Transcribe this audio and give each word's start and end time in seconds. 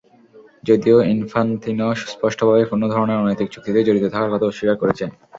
যদিও 0.63 0.97
ইনফান্তিনো 1.13 1.87
স্পষ্টভাবেই 2.03 2.69
কোনো 2.71 2.85
ধরনের 2.93 3.19
অনৈতিক 3.19 3.47
চুক্তিতে 3.51 3.79
জড়িত 3.87 4.05
থাকার 4.13 4.31
কথা 4.33 4.45
অস্বীকার 4.47 4.77
করেছেন। 4.81 5.09